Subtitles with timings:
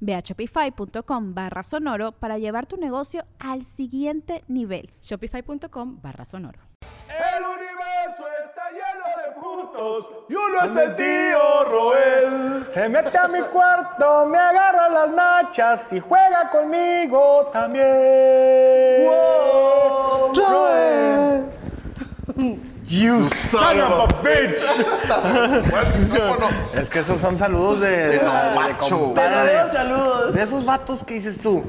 [0.00, 4.90] Ve a shopify.com barra sonoro para llevar tu negocio al siguiente nivel.
[5.02, 6.60] Shopify.com barra sonoro.
[7.08, 12.66] El universo está lleno de putos y uno es el tío Roel.
[12.66, 19.06] Se mete a mi cuarto, me agarra las nachas y juega conmigo también.
[19.06, 20.87] Wow, Joel.
[22.88, 24.62] You son of a bitch.
[26.74, 28.98] Es que esos son saludos de, de, de macho.
[28.98, 29.28] compadre.
[29.28, 30.34] Verdaderos saludos.
[30.34, 31.62] De esos vatos que dices tú,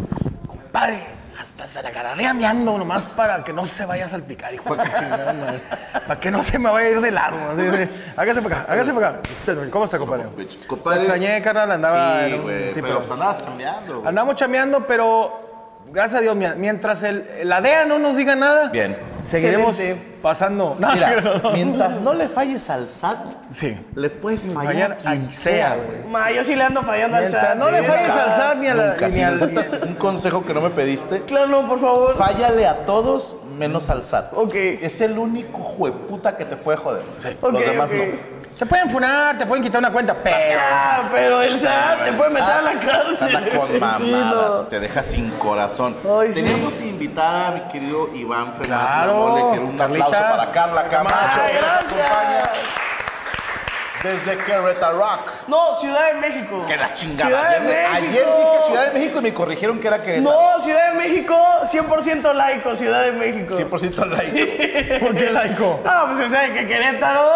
[0.47, 1.03] compadre,
[1.37, 4.85] hasta se la agarraría meando nomás para que no se vaya a salpicar, hijo de
[4.85, 5.61] su chingada madre.
[6.07, 9.09] Para que no se me vaya a ir de de, Hágase para acá, hágase para
[9.09, 9.19] acá.
[9.71, 10.23] ¿Cómo está, compadre?
[10.37, 10.99] Te Compadre.
[10.99, 12.25] extrañé, carnal, andaba...
[12.27, 12.73] Sí, güey.
[12.73, 14.07] sí, pero pues andabas chambeando, güey.
[14.07, 15.48] Andamos chameando, pero
[15.91, 18.95] gracias a Dios, mientras el, la DEA no nos diga nada, Bien.
[19.27, 20.01] seguiremos Excelente.
[20.21, 20.75] pasando.
[20.79, 23.17] No, Mira, mientras no le falles al SAT,
[23.51, 23.77] Sí.
[23.95, 26.03] le puedes fallar, Fallar a quien sea, güey.
[26.11, 27.55] Ma, yo sí le ando fallando al SAT.
[27.57, 27.83] no le ¿eh?
[27.83, 28.87] falles al SAT ni a la...
[28.91, 32.15] Nunca, ni si al- necesitas un consejo que no me pediste, Claro, no, por favor.
[32.17, 34.33] fállale a todos menos al SAT.
[34.35, 34.53] Ok.
[34.55, 37.01] Es el único jueputa que te puede joder.
[37.41, 38.03] Ok, Los demás no.
[38.59, 40.59] Te pueden funar, te pueden quitar una cuenta, pero...
[40.61, 43.33] Ah, pero el SAT te puede meter a la cárcel.
[43.33, 44.63] Anda con Sí, mamadas, no.
[44.67, 45.95] te deja sin corazón.
[46.03, 46.41] Ay, sí.
[46.43, 50.05] Teníamos invitada a mi querido Iván Fernández Claro, Mole, que era un Carlita.
[50.07, 52.49] aplauso para Carla Camacho, Ay, gracias.
[54.03, 55.19] desde Querétaro Rock.
[55.47, 56.65] No, Ciudad de México.
[56.67, 57.27] Que la chingada.
[57.29, 57.95] Ciudad de ayer, México.
[57.95, 60.35] ayer dije Ciudad de México y me corrigieron que era Querétaro.
[60.37, 63.55] No, Ciudad de México, 100% laico, Ciudad de México.
[63.55, 65.05] 100% laico.
[65.05, 65.79] ¿Por qué laico?
[65.85, 67.29] Ah, pues se sabe que Querétaro,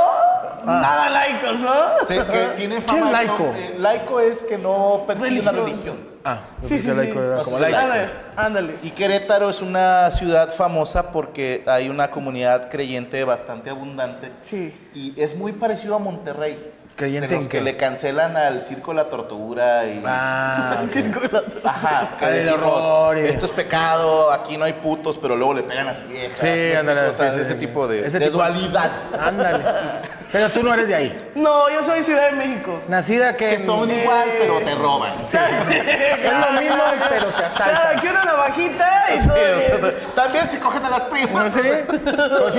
[0.66, 1.74] nada laicos, ¿no?
[2.06, 2.98] Sé que tiene fama.
[3.00, 3.54] ¿Qué es de- laico?
[3.56, 5.66] eh, laico es que no persigue una Religión.
[5.72, 6.14] religión.
[6.26, 6.92] Ah, Sí, sí, sí.
[6.96, 7.78] laico era Pues como sí, laico.
[7.78, 8.76] Ándale, ándale.
[8.84, 14.32] Y Querétaro es una ciudad famosa porque hay una comunidad creyente bastante abundante.
[14.42, 14.74] Sí.
[14.96, 16.72] Y es muy parecido a Monterrey.
[16.96, 17.64] ¿Creyente de los en que qué?
[17.64, 20.00] le cancelan al circo la tortura y.
[20.06, 24.66] Ah, El circo de la- Ajá, que Ay, el decimos, esto es pecado, aquí no
[24.66, 26.40] hay putos, pero luego le pegan a las viejas.
[26.40, 27.10] Sí, ¿me ándale, explico?
[27.10, 27.60] O sea, sí, sí, ese sí.
[27.66, 28.92] tipo de, Ese de tipo- dualidad.
[29.20, 29.64] ándale.
[30.34, 31.23] Pero tú no eres de ahí.
[31.36, 32.82] No, yo soy Ciudad de México.
[32.88, 33.50] Nacida que...
[33.50, 35.14] Que son igual, pero te roban.
[35.24, 37.98] Es lo mismo, pero te Claro, asaltan.
[37.98, 39.94] aquí una navajita y Sí, todo o sea, bien.
[40.16, 41.54] También se cogen a las primas.
[41.54, 41.60] ¿Sí?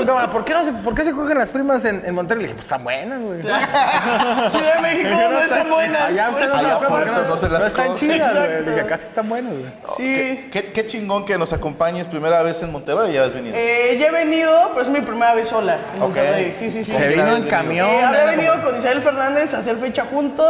[0.01, 2.43] Un camarada, ¿por qué, no se, ¿por qué se cogen las primas en, en Monterrey?
[2.43, 3.43] Le dije, pues están buenas, güey.
[3.43, 6.03] Ciudad de México no están buenas.
[6.03, 8.11] Allá ustedes no, Allá las por eso no se las están cogen.
[8.15, 8.65] chidas, güey.
[8.65, 9.73] Dije, acá sí están buenas, güey.
[9.97, 10.49] Sí.
[10.53, 13.57] Qué, qué chingón que nos acompañes primera vez en Monterrey, ya has venido.
[13.57, 16.09] Eh, ya he venido, pero es mi primera vez sola en Ok.
[16.09, 16.53] Monterrey.
[16.55, 16.93] Sí, sí, sí.
[16.93, 17.87] Se vino en camión.
[17.87, 20.49] Eh, había venido con Isabel Fernández a hacer fecha juntos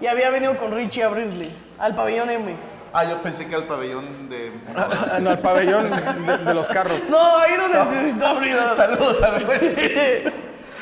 [0.00, 2.56] y había venido con Richie Abrirley al pabellón M.
[2.94, 4.52] Ah, yo pensé que el pabellón de.
[4.76, 5.90] Ah, no, el pabellón
[6.26, 6.98] de, de los carros.
[7.08, 8.54] No, ahí no necesito abrir.
[8.76, 9.42] Saludos al.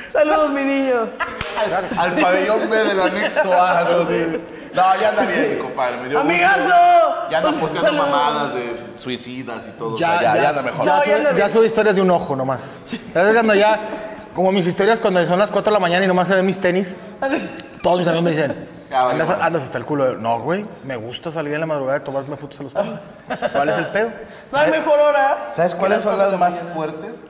[0.09, 1.07] Saludos, mi niño.
[1.57, 3.85] al, al pabellón B del anexo A.
[3.85, 4.27] No, sí.
[4.75, 5.99] no ya anda bien, mi compadre.
[5.99, 6.33] Me dio gusto.
[6.33, 7.29] ¡Amigazo!
[7.31, 9.95] Ya anda Un posteando mamadas de suicidas y todo.
[9.95, 10.85] o sea, ya, ya, anda mejor.
[10.85, 11.51] No, Ya, ya sube, anda ya bien.
[11.51, 12.61] sube historias de un ojo nomás.
[13.13, 13.79] ¿Sabes cuando ya,
[14.35, 16.59] como mis historias cuando son las 4 de la mañana y nomás se ven mis
[16.59, 16.95] tenis?
[17.83, 20.17] Todos mis amigos me dicen, Ya vale, andas, andas hasta el culo.
[20.17, 22.93] No, güey, me gusta salir en la madrugada y tomarme fotos a los tenis.
[23.53, 24.11] ¿Cuál es el pedo?
[24.53, 25.49] No hay mejor hora.
[25.51, 27.25] ¿Sabes cuáles son las más fuertes?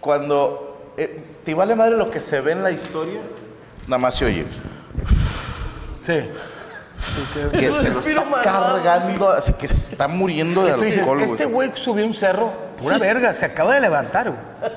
[0.00, 3.20] Cuando eh, te vale madre lo que se ve en la historia,
[3.86, 4.46] nada más se oye.
[6.00, 6.28] Sí.
[7.52, 11.22] Que se lo está mal, cargando, así que se está muriendo de Tú dices, alcohol,
[11.22, 11.68] este güey.
[11.68, 14.72] güey subió un cerro, pura verga, se acaba de levantar, güey.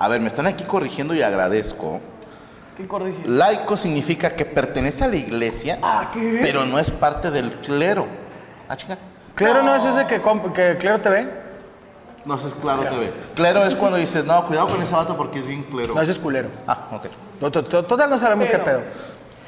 [0.00, 2.00] A ver, me están aquí corrigiendo y agradezco.
[2.76, 3.28] ¿Qué corrige?
[3.28, 6.38] Laico significa que pertenece a la iglesia, Ah, ¿qué?
[6.42, 8.06] pero no es parte del clero.
[8.66, 8.96] Ah, chica.
[9.34, 10.20] Clero no, es ese que,
[10.54, 11.28] que Clero te ve.
[12.24, 13.12] No, eso es claro TV.
[13.34, 15.94] Clero es cuando dices, no, cuidado con ese vato porque es bien clero.
[15.94, 16.48] No, ese es culero.
[16.66, 17.04] Ah, ok.
[17.40, 18.80] No, to- to- Total no sabemos Pero- qué pedo.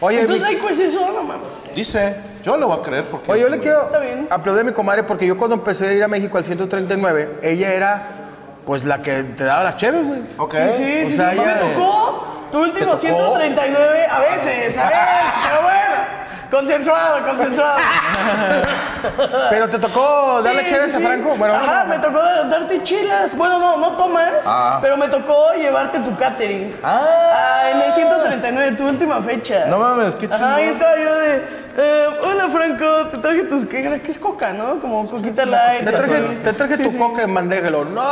[0.01, 1.47] Oye, Entonces, mi- laico es eso, no mames.
[1.75, 3.31] Dice, yo le voy a creer porque...
[3.31, 4.27] Oye, yo le quiero Está bien.
[4.31, 7.73] aplaudir a mi comadre porque yo cuando empecé a ir a México al 139, ella
[7.73, 8.22] era
[8.67, 10.21] Pues la que te daba las cheves, güey.
[10.39, 10.55] Ok.
[10.77, 12.99] Sí, sí, O sí, sea, sí, ya- me tocó tu último tocó?
[12.99, 15.01] 139, a veces, a veces,
[15.49, 16.23] pero bueno.
[16.51, 17.79] Consensuado, consensuado.
[19.51, 21.01] Pero te tocó darle Sí, a.
[21.01, 21.35] Franco.
[21.37, 23.35] Bueno, no, Ajá, no, me tocó dar- darte chelas.
[23.37, 24.79] Bueno, no, no tomas, Ah.
[24.83, 26.77] pero me tocó llevarte tu catering.
[26.85, 27.01] Ah.
[27.35, 29.65] Ah, en el 139, tu última fecha.
[29.67, 34.01] No mames, qué Ajá, ahí estaba yo de, eh, hola Franco, te traje tus, ¿qué,
[34.05, 34.81] qué es coca, no?
[34.81, 35.85] Como coquita light.
[35.85, 36.43] Te traje, así.
[36.43, 36.99] te traje Sí, tu sí.
[36.99, 37.69] coca en bandeja.
[37.69, 38.03] y lo, No,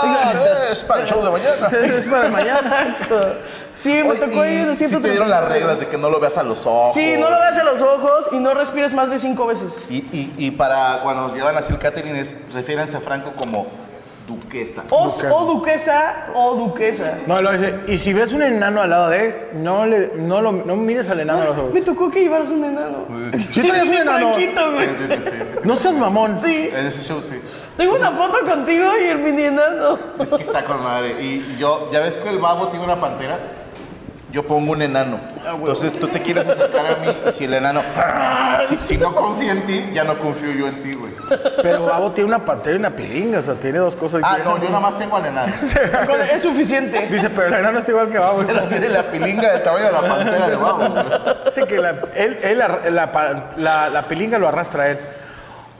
[0.70, 1.66] Es para el show de mañana.
[1.68, 2.96] es para mañana.
[3.76, 5.02] Sí, me Oye, tocó y sí 139.
[5.02, 6.92] te dieron las reglas de que no lo veas a los ojos.
[6.94, 9.72] Sí, no lo veas a los ojos y no respires más de cinco veces.
[9.88, 13.66] Y, y, y para cuando nos llevan así el catering, es, refiérense a Franco como
[14.30, 14.84] duquesa.
[14.90, 17.18] O, o duquesa o duquesa.
[17.26, 17.80] No, lo dice.
[17.88, 21.08] Y si ves un enano al lado de él, no, le, no, lo, no mires
[21.08, 21.74] al enano a los ojos.
[21.74, 23.06] Me tocó que llevaras un enano.
[23.52, 24.34] Sí traías un enano.
[24.34, 24.88] Franquito, güey.
[24.88, 25.58] Sí, sí, sí.
[25.64, 26.36] No seas mamón.
[26.36, 26.70] Sí.
[26.72, 27.40] En ese show sí.
[27.76, 29.98] Tengo una foto contigo y el mini enano.
[30.18, 31.20] Es que está con madre.
[31.20, 33.38] Y yo, ya ves que el babo tiene una pantera.
[34.30, 35.18] Yo pongo un enano.
[35.44, 37.82] Entonces tú te quieres acercar a mí y si el enano.
[38.66, 41.10] Si, si no confía en ti, ya no confío yo en ti, güey.
[41.62, 43.38] Pero Babo tiene una pantera y una pilinga.
[43.38, 44.20] O sea, tiene dos cosas.
[44.24, 45.52] Ah, no, yo nada más tengo al enano.
[46.32, 47.06] Es suficiente.
[47.08, 48.42] Dice, pero el enano está igual que Babo.
[48.46, 50.84] Pero tiene la pilinga del tamaño de la pantera de babo.
[51.46, 54.98] Dice que la, él, él la, la, pa- la- la pilinga lo arrastra a él.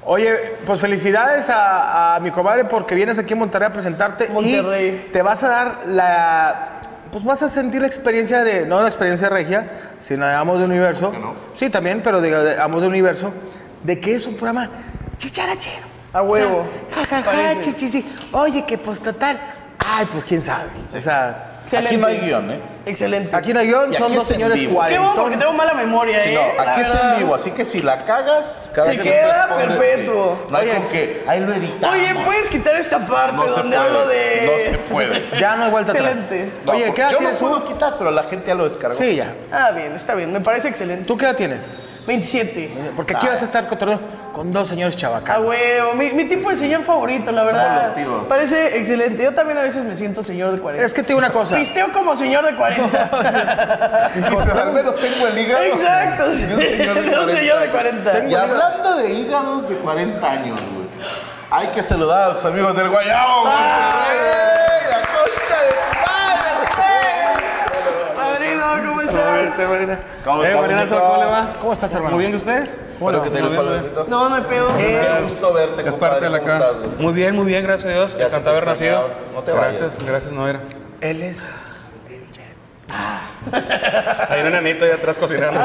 [0.05, 5.05] Oye, pues felicidades a, a mi comadre porque vienes aquí a Monterrey a presentarte Monterrey.
[5.09, 6.69] y te vas a dar la...
[7.12, 9.67] Pues vas a sentir la experiencia de, no la experiencia regia,
[10.01, 11.12] sino de Amos de Universo.
[11.12, 11.35] no?
[11.57, 13.33] Sí, también, pero de, de Amos de Universo,
[13.83, 14.69] de que es un programa
[15.19, 15.87] chicharachero.
[16.12, 16.67] A huevo.
[16.95, 17.73] Ja, ja, ja, Parece.
[17.75, 18.12] chi, chi, chi.
[18.33, 19.39] Oye, que pues total.
[19.79, 20.69] Ay, pues quién sabe.
[20.97, 22.61] O sea, Aquí no hay guion, ¿eh?
[22.87, 23.37] Excelente.
[23.37, 24.81] aquí no hay guion, Y son aquí dos es en señores vivo.
[24.89, 25.39] Qué bueno porque cuarentones.
[25.39, 26.35] tengo mala memoria, Sí, ¿eh?
[26.57, 27.19] no, aquí es en verdad.
[27.19, 30.39] vivo, así que si la cagas, cada Se quien queda responde, perpetuo.
[30.47, 30.53] sí.
[30.53, 31.97] No hay con que, ahí lo editamos.
[31.99, 34.51] Oye, ¿puedes quitar esta parte No se donde puede, hablo de.
[34.53, 35.29] no se puede.
[35.41, 36.17] Ya no hay vuelta atrás.
[36.17, 36.53] Excelente.
[36.65, 37.49] No, Oye, ¿qué edad yo tienes tú?
[37.49, 38.97] puedo quitar, pero la gente ya lo descargó.
[38.97, 39.35] Sí, ya.
[39.53, 40.33] Ah, bien, está bien.
[40.33, 41.05] Me parece excelente.
[41.07, 41.63] ¿Tú qué edad tienes?
[42.11, 42.93] 27.
[42.97, 45.47] Porque aquí vas a estar cotorreando con dos señores A chavacanos.
[45.47, 45.95] huevo.
[45.95, 47.87] Mi, mi tipo de señor favorito, la verdad.
[47.87, 48.29] los tíos.
[48.29, 49.23] Parece excelente.
[49.23, 50.85] Yo también a veces me siento señor de 40.
[50.85, 51.57] Es que te digo una cosa.
[51.57, 54.11] Pisteo como señor de 40.
[54.17, 55.62] Dices, al menos tengo el hígado.
[55.65, 56.45] Exacto, sí.
[56.55, 57.73] Un señor de De un 40 señor de años.
[57.73, 58.25] 40.
[58.27, 60.81] Y hablando de hígados de 40 años, güey.
[61.53, 63.55] Hay que saludar a los amigos del Guayabo, güey.
[69.56, 69.88] ¿Cómo estás?
[69.88, 69.99] madre!
[70.25, 70.99] ¿Cómo Eh, mijo?
[71.00, 71.52] ¿cómo le va?
[71.61, 72.11] ¿Cómo estás, hermano?
[72.17, 72.79] Muy bien, ¿y ustedes?
[73.00, 73.41] Espero que te.
[74.08, 74.76] No, no hay pedo.
[74.76, 76.20] Qué gusto verte, Es parte compadre.
[76.20, 76.58] de la ¿Cómo acá.
[76.67, 76.91] estás, güey?
[76.99, 78.17] Muy bien, muy bien, gracias a Dios.
[78.19, 79.08] Ya Encantado de haber nacido.
[79.35, 80.06] No te gracias, vayas.
[80.06, 80.61] gracias, no era.
[81.00, 81.38] Él es.
[84.29, 85.58] Hay un enanito ahí atrás cocinando.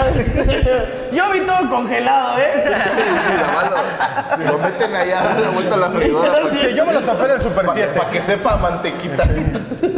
[1.11, 2.51] Yo vi todo congelado, ¿eh?
[2.95, 6.93] Sí, sí, lo, lo meten allá, la vuelta a la freidora para Sí, yo me
[6.93, 8.01] lo topé en el Super 7.
[8.11, 9.23] que sepa mantequita.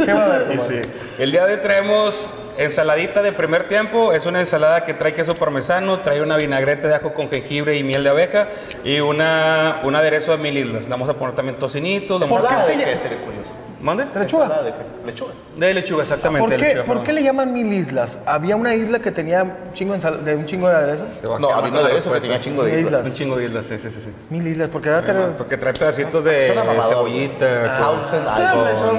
[0.04, 0.88] ¿Qué va a haber?
[1.18, 2.28] El día de hoy traemos
[2.58, 4.12] ensaladita de primer tiempo.
[4.12, 7.82] Es una ensalada que trae queso parmesano, trae una vinagreta de ajo con jengibre y
[7.82, 8.48] miel de abeja
[8.84, 10.82] y una, un aderezo de mil islas.
[10.82, 12.20] Le vamos a poner también tocinitos.
[12.20, 13.50] le vamos a- ¿Ensalada de qué, sería curioso?
[13.80, 14.04] ¿Mande?
[14.06, 14.44] ¿De lechuga?
[14.44, 15.06] ¿Ensalada de qué?
[15.06, 15.32] Lechuga.
[15.56, 16.48] De lechuga, exactamente.
[16.48, 18.18] ¿Por qué, lechuga, ¿Por qué le llaman mil islas?
[18.26, 21.06] ¿Había una isla que tenía un chingo de, un chingo de aderezos?
[21.40, 22.20] No, había de eso que respuesta.
[22.20, 23.06] tenía chingo de islas.
[23.06, 24.00] Un chingo de islas, sí, sí, sí.
[24.00, 24.10] sí.
[24.30, 25.36] Mil islas, porque da tener...
[25.36, 26.42] Porque trae pedacitos de,
[26.88, 27.76] cebollita.
[27.76, 28.24] con- Thousand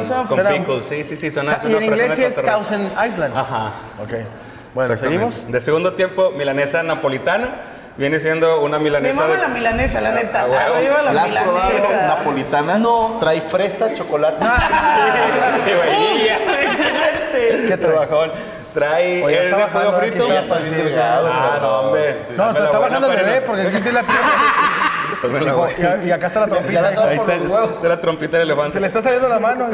[0.05, 1.59] suena Con pickles, sí, sí, sí, suena.
[1.67, 2.35] Y en inglés sí de es.
[2.35, 3.37] Thousand Island.
[3.37, 3.71] Ajá.
[4.01, 4.13] Ok.
[4.73, 4.97] Bueno.
[4.97, 5.35] ¿seguimos?
[5.51, 7.55] De segundo tiempo, milanesa napolitana.
[7.99, 9.41] Viene siendo una Me milanesa mama de...
[9.41, 10.47] la milanesa, la neta.
[10.47, 12.07] Me mama la ¿La has probado milanesa.
[12.07, 12.77] napolitana?
[12.77, 13.17] No.
[13.19, 14.45] Trae fresa, chocolate.
[15.65, 16.37] de vainilla.
[16.63, 17.65] Excelente.
[17.67, 17.75] ¿Qué?
[17.77, 18.31] Trabajón.
[18.73, 19.21] Trae...
[19.21, 20.23] Oye, es de bajando, pollo frito.
[20.31, 20.39] está.
[20.39, 21.29] Está bien delgado.
[21.29, 22.15] Ah, no, hombre.
[22.37, 24.31] No, te la está bajando el bebé porque aquí tiene la pierna.
[25.21, 25.99] Dame la Dijo, buena.
[26.01, 26.93] y, y acá está la Ya la trompita.
[26.93, 28.71] trae Ahí está está la trompita del elefante.
[28.73, 29.67] Se le está saliendo la mano.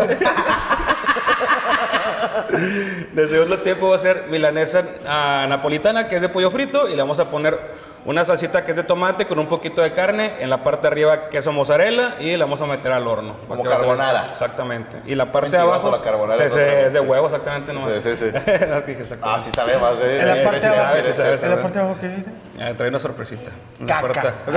[3.13, 6.96] De segundo tiempo va a ser milanesa ah, napolitana, que es de pollo frito, y
[6.96, 10.35] le vamos a poner una salsita que es de tomate con un poquito de carne,
[10.39, 13.33] en la parte de arriba queso mozzarella y la vamos a meter al horno.
[13.47, 14.27] Como Para que va a ser- carbonara.
[14.31, 15.01] Exactamente.
[15.07, 17.74] Y la parte de abajo la carbonara sí, es sí, otra es de huevo, exactamente.
[17.74, 18.31] No Sí, sí, sí.
[19.24, 20.93] Ah, sí sabe más de En la parte de abajo.
[20.93, 21.27] sí, sí, sí, sí.
[21.45, 22.29] En la parte de abajo, ¿qué dice?
[22.59, 23.51] Eh, trae una sorpresita.
[23.88, 24.21] Caca.
[24.45, 24.51] que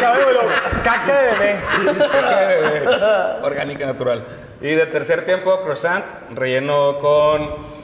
[0.00, 0.40] acabé, pero
[0.84, 1.56] caca de bebé.
[3.42, 4.24] Orgánica natural.
[4.60, 7.81] Y de tercer tiempo, croissant, relleno con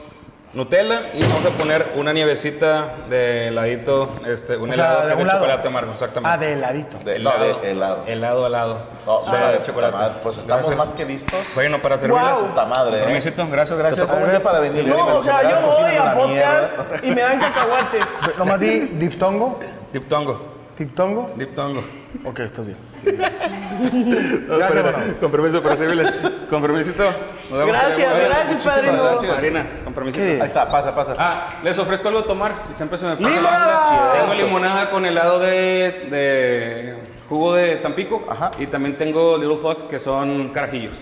[0.51, 5.05] Nutella y vamos a poner una nievecita de heladito, este, un O sea, helado de
[5.05, 5.39] que es un de lado.
[5.39, 6.33] chocolate amargo, exactamente.
[6.33, 6.97] Ah, de heladito.
[7.05, 8.03] De- no, de helado.
[8.07, 8.77] Helado, helado.
[9.05, 10.19] No, suena de de chocolate.
[10.23, 10.75] Pues estamos Gracias.
[10.89, 11.39] más que listos.
[11.53, 12.23] Bueno, para servirles.
[12.23, 12.47] Guau.
[12.47, 13.03] Puta madre, ¿eh?
[13.03, 14.07] Permisito, gracias, Te gracias.
[14.07, 14.87] tocó un día para venir.
[14.87, 18.09] No, o sea, yo voy a podcast y me dan cacahuates.
[18.39, 19.59] Nomás di diptongo.
[19.93, 20.41] Diptongo,
[20.75, 21.29] Diptongo.
[21.35, 21.83] diptongo.
[22.25, 22.77] Ok, estás bien.
[23.03, 24.93] Gracias, Pero.
[25.19, 26.11] Con permiso para servirles.
[26.49, 27.03] Con permisito.
[27.03, 27.67] Nos vemos.
[27.67, 29.03] Gracias, gracias, padrino.
[29.03, 29.35] gracias.
[29.35, 30.23] Marina, con permisito.
[30.25, 30.41] ¿Qué?
[30.41, 31.15] Ahí está, pasa, pasa.
[31.17, 32.55] Ah, les ofrezco algo a tomar.
[32.67, 33.29] Si siempre se me pasa.
[33.29, 34.13] ¡Limonada!
[34.19, 36.97] Tengo limonada con helado de, de
[37.29, 38.25] jugo de Tampico.
[38.29, 38.51] Ajá.
[38.59, 40.97] Y también tengo Little Fuck, que son carajillos.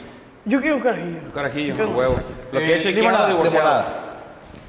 [0.46, 1.18] Yo quiero un carajillo.
[1.26, 2.16] Un carajillo, ¿Qué a huevo.
[2.54, 3.68] Lo Eh, quieres shakeado limonada, o divorciado.
[3.68, 4.04] limonada.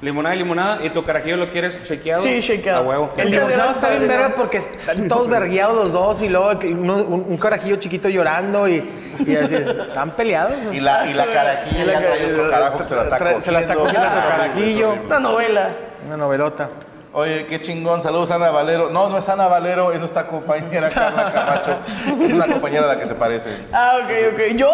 [0.01, 0.79] Limonada y limonada.
[0.85, 2.21] ¿Y tu carajillo lo quieres shakeado?
[2.21, 2.79] Sí, shakeado.
[2.79, 3.13] A huevo.
[3.17, 7.25] El gracias, está bien verga porque están todos vergueados los dos y luego uno- un,
[7.27, 8.75] un carajillo chiquito llorando y,
[9.19, 9.55] y así.
[9.55, 10.53] Están peleados.
[10.71, 13.41] Y la, y la carajilla Y la trae otro carajo que se la está cogiendo.
[13.45, 14.79] se la está cogiendo Es otro horrible, carajillo.
[14.79, 15.05] es horrible.
[15.07, 15.69] Una novela.
[16.07, 16.69] Una novelota.
[17.11, 17.99] Oye, qué chingón.
[17.99, 18.89] Saludos, Ana Valero.
[18.91, 21.75] No, no es Ana Valero, es nuestra compañera Carla Camacho.
[22.21, 23.49] Es una compañera a la que se parece.
[23.73, 24.55] Ah, ok, ok.
[24.55, 24.69] ¿Yo?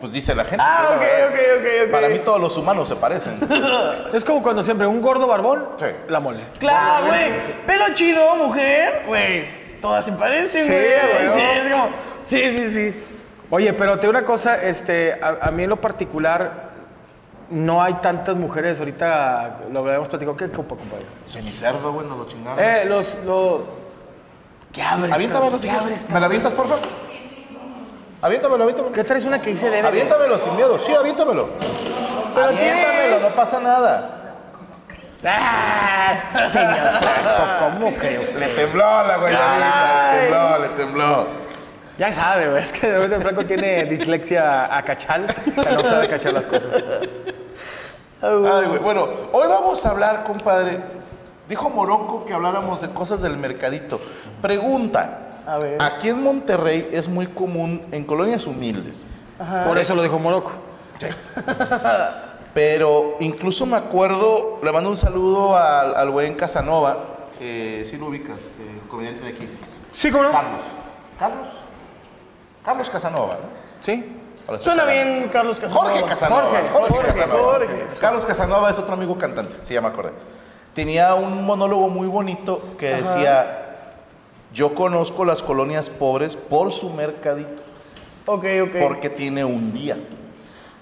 [0.00, 0.64] Pues dice la gente.
[0.66, 1.90] Ah, ok, ok, ok, ok.
[1.92, 3.38] Para mí todos los humanos se parecen.
[4.12, 5.86] Es como cuando siempre un gordo barbón, Sí.
[6.08, 6.40] la mole.
[6.58, 7.30] Claro, güey.
[7.66, 9.02] Pelo chido, mujer.
[9.06, 9.78] Güey.
[9.80, 10.84] Todas se parecen, Sí, güey.
[10.84, 11.34] güey.
[11.34, 11.88] Sí, es como.
[12.24, 13.04] Sí, sí, sí.
[13.50, 16.70] Oye, pero te digo una cosa, este, a, a mí en lo particular
[17.50, 18.78] no hay tantas mujeres.
[18.78, 20.36] Ahorita lo habíamos platicado.
[20.36, 21.04] ¿Qué copa, compadre?
[21.26, 22.58] Cenicerdo, güey, nos lo chingaron.
[22.64, 23.60] Eh, los, los...
[24.72, 25.10] ¿Qué abres?
[25.28, 25.58] Cabrón?
[25.58, 26.08] si ¿Qué abres?
[26.08, 26.84] ¿Me la avientas, por favor?
[28.22, 28.92] Aviéntamelo, aviéntamelo.
[28.94, 29.86] ¿Qué traes una que dice debe?
[29.86, 31.48] Aviéntamelo sin miedo, sí, aviéntamelo.
[32.34, 34.16] Pero aviéntamelo, tiene- no pasa nada.
[35.24, 36.48] ¡Ah!
[36.50, 37.42] Señor Franco,
[37.78, 38.56] ¿cómo cree Le usted?
[38.56, 39.58] tembló la güeyita,
[40.14, 41.26] le tembló, le tembló.
[41.98, 46.08] Ya sabe, güey, es que de repente Franco tiene dislexia a cachal, que no sabe
[46.08, 46.68] cachar las cosas.
[48.22, 48.78] Ay, güey.
[48.78, 50.78] Bueno, hoy vamos a hablar, compadre.
[51.48, 54.00] Dijo Morocco que habláramos de cosas del mercadito.
[54.40, 55.18] Pregunta.
[55.46, 55.82] A ver.
[55.82, 59.04] Aquí en Monterrey es muy común en colonias humildes.
[59.66, 60.52] Por eso lo dijo Morocco.
[62.52, 66.96] Pero incluso me acuerdo, le mando un saludo al, al buen Casanova,
[67.40, 69.48] eh, sí lo ubicas, el comediante de aquí.
[69.92, 70.32] Sí, ¿cómo no?
[70.32, 70.62] Carlos.
[71.18, 71.48] Carlos.
[72.64, 73.84] Carlos Casanova, ¿no?
[73.84, 74.16] Sí.
[74.60, 75.90] Suena bien, Carlos Casanova.
[75.90, 76.42] Jorge Casanova.
[76.42, 77.42] Jorge, Jorge, Jorge, Casanova.
[77.42, 77.86] Jorge.
[78.00, 80.12] Carlos Casanova es otro amigo cantante, sí, ya me acordé.
[80.74, 83.69] Tenía un monólogo muy bonito que decía,
[84.52, 87.62] yo conozco las colonias pobres por su mercadito,
[88.26, 88.76] Ok, ok.
[88.80, 89.98] porque tiene un día.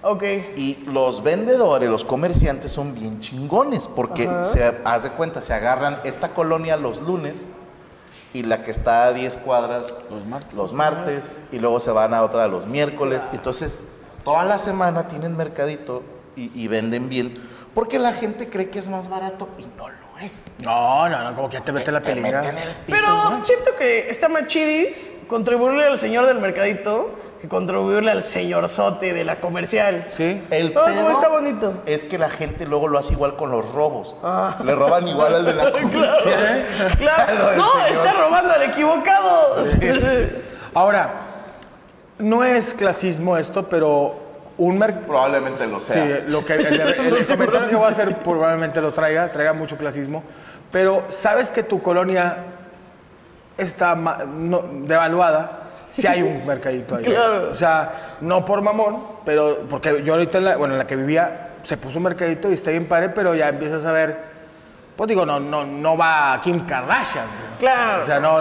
[0.02, 0.22] Ok.
[0.56, 6.00] Y los vendedores, los comerciantes son bien chingones, porque se haz de cuenta, se agarran
[6.04, 7.46] esta colonia los lunes
[8.32, 9.96] y la que está a 10 cuadras
[10.54, 13.22] los martes, y luego se van a otra los miércoles.
[13.32, 13.84] Entonces,
[14.24, 16.02] toda la semana tienen mercadito
[16.36, 17.34] y, y venden bien,
[17.74, 20.46] porque la gente cree que es más barato y no lo es.
[20.60, 22.20] No, no, no, como que ya te mete la pito,
[22.86, 27.10] Pero siento que está más chidis contribuirle al señor del mercadito
[27.40, 30.08] que contribuirle al señor sote de la comercial.
[30.12, 30.42] Sí.
[30.50, 31.82] El No, no, pedo está bonito.
[31.86, 34.16] es que la gente luego lo hace igual con los robos.
[34.64, 36.64] Le roban igual al de la comercial.
[36.98, 37.34] Claro.
[37.56, 37.88] No, señor.
[37.90, 39.64] está robando al equivocado.
[39.64, 40.28] Sí, sí, sí.
[40.74, 41.14] Ahora,
[42.18, 44.18] no es clasismo esto, pero
[44.58, 45.06] un mercado...
[45.06, 46.22] Probablemente lo Sí, sea.
[46.28, 46.80] lo que, el, el-
[47.16, 50.22] el comentario que voy a hacer probablemente lo traiga, traiga mucho clasismo,
[50.70, 52.36] pero sabes que tu colonia
[53.56, 57.04] está no- devaluada si hay un mercadito ahí.
[57.06, 57.50] Claro.
[57.50, 60.96] O sea, no por mamón, pero porque yo ahorita, en la, bueno, en la que
[60.96, 64.16] vivía, se puso un mercadito y está bien padre, pero ya empiezas a ver,
[64.96, 67.24] pues digo, no, no, no va Kim Kardashian.
[67.58, 68.02] Claro.
[68.02, 68.38] O sea, no,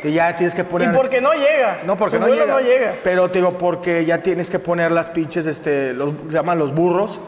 [0.00, 0.92] que ya tienes que Y poner...
[0.92, 1.78] porque no llega.
[1.84, 2.46] No, porque Su no llega.
[2.46, 2.92] no llega.
[3.04, 6.74] Pero te digo, porque ya tienes que poner las pinches, este, los se llaman los
[6.74, 7.18] burros.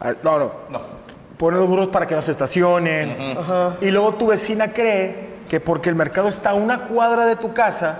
[0.00, 0.52] Ah, No, no.
[0.70, 0.80] No.
[1.38, 3.16] Poner los burros para que no se estacionen.
[3.80, 7.52] Y luego tu vecina cree que porque el mercado está a una cuadra de tu
[7.52, 7.96] casa,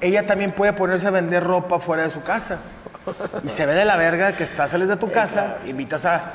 [0.00, 2.58] ella también puede ponerse a vender ropa fuera de su casa.
[3.44, 6.32] Y se ve de la verga que estás, sales de tu casa, invitas a,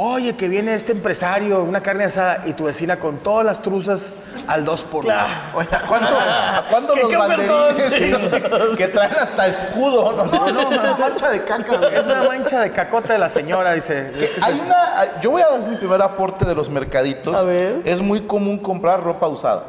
[0.00, 4.10] oye, que viene este empresario, una carne asada, y tu vecina con todas las truzas
[4.46, 5.12] al 2 por uno.
[5.14, 5.32] Claro.
[5.54, 7.92] Oye, ¿a cuánto, a cuánto ¿Qué- los banderines
[8.78, 10.12] que traen hasta escudo?
[10.12, 11.94] No, no, no, una mancha de caca, güey.
[11.94, 14.12] Es una mancha de cacota de la señora, dice.
[14.42, 17.34] Hay una, yo voy a dar mi primer aporte de los mercaditos.
[17.36, 17.82] A ver.
[17.84, 19.62] Es muy común comprar ropa usada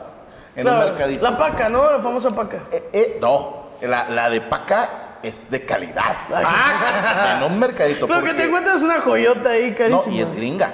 [0.55, 1.23] en un mercadito.
[1.23, 1.91] La paca, ¿no?
[1.91, 2.57] La famosa paca.
[2.71, 4.89] Eh, eh, no, la, la de paca
[5.23, 6.17] es de calidad.
[6.33, 7.37] Ay.
[7.37, 8.07] En un mercadito.
[8.07, 10.15] Que porque- te encuentras una joyota ahí, No, carísima.
[10.15, 10.73] y es gringa.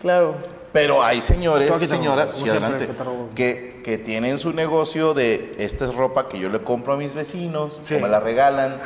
[0.00, 0.34] Claro.
[0.72, 2.88] Pero hay señores y señoras, sí, adelante,
[3.34, 7.14] que, que tienen su negocio de esta es ropa que yo le compro a mis
[7.14, 7.94] vecinos, Sí.
[7.94, 8.78] o me la regalan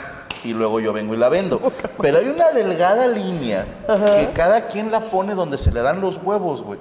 [0.44, 1.60] y luego yo vengo y la vendo.
[2.00, 6.18] Pero hay una delgada línea que cada quien la pone donde se le dan los
[6.22, 6.78] huevos, güey.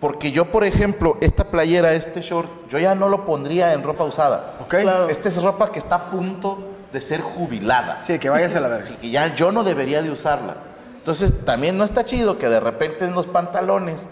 [0.00, 4.04] Porque yo, por ejemplo, esta playera, este short, yo ya no lo pondría en ropa
[4.04, 4.54] usada.
[4.62, 4.76] ¿Ok?
[4.80, 5.08] Claro.
[5.08, 6.58] Esta es ropa que está a punto
[6.92, 8.02] de ser jubilada.
[8.02, 8.84] Sí, que vayas a la verga.
[8.84, 10.56] Así que ya yo no debería de usarla.
[10.96, 14.08] Entonces también no está chido que de repente en los pantalones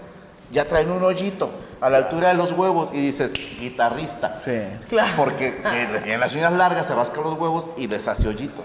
[0.50, 1.50] ya traen un hoyito.
[1.80, 4.40] a la altura de los huevos y dices, guitarrista.
[4.44, 4.62] Sí.
[4.88, 5.12] Claro.
[5.16, 8.64] Porque eh, tienen las uñas largas, se rasca los huevos y les hace hoyitos.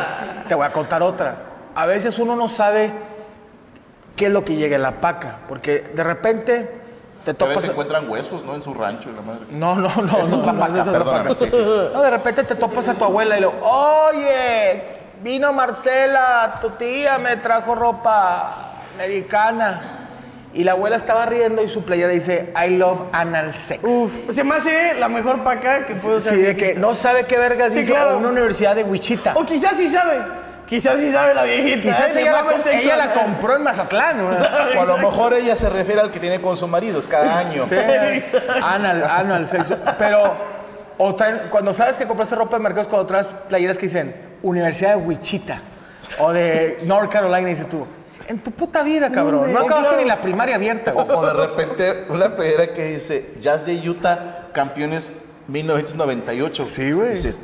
[0.48, 1.36] Te voy a contar otra.
[1.74, 2.90] A veces uno no sabe
[4.16, 6.83] qué es lo que llega en la paca, porque de repente
[7.24, 7.56] te A topas...
[7.56, 8.54] veces encuentran huesos, ¿no?
[8.54, 9.40] En su rancho, la madre.
[9.50, 11.34] No, no, no, es no, perdóname, paca.
[11.34, 11.58] sí, sí.
[11.92, 14.82] No, de repente te topas a tu abuela y le oye,
[15.22, 18.54] vino Marcela, tu tía me trajo ropa
[18.94, 20.00] americana.
[20.52, 23.82] Y la abuela estaba riendo y su playera dice, I love anal sex.
[23.82, 27.36] Uf, se me hace la mejor paca que puedo Sí, de que no sabe qué
[27.38, 28.10] vergas Sí, dice claro.
[28.10, 29.32] a una universidad de Wichita.
[29.34, 30.43] O quizás sí sabe.
[30.66, 31.80] Quizás sí sabe la viejita.
[31.82, 32.20] Quizás ¿eh?
[32.20, 32.86] Ella la, mama el com- sexo.
[32.88, 34.18] ella la compró en Mazatlán.
[34.18, 34.30] ¿no?
[34.78, 37.66] O a lo mejor ella se refiere al que tiene con sus maridos cada año.
[37.68, 37.76] Sí,
[38.62, 39.76] anal, anal sexo.
[39.98, 40.34] Pero,
[40.98, 44.90] o traen- cuando sabes que compraste ropa de mercados, cuando traes playeras que dicen Universidad
[44.96, 45.60] de Wichita
[46.18, 47.86] o de North Carolina, dices tú,
[48.26, 49.52] en tu puta vida, cabrón.
[49.52, 50.02] No acabaste claro.
[50.02, 55.12] ni la primaria abierta, o de repente una playera que dice Jazz de Utah, campeones
[55.48, 56.64] 1998.
[56.64, 57.10] Sí, güey.
[57.10, 57.40] Dices,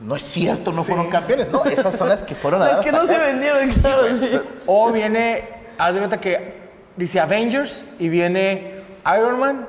[0.00, 1.50] no es cierto, no fueron campeones.
[1.50, 4.40] No, esas son las que fueron a Las que no se vendieron, claro, sí.
[4.66, 5.44] O viene,
[5.78, 6.54] haz de cuenta que
[6.96, 8.74] dice Avengers y viene
[9.16, 9.66] Iron Man,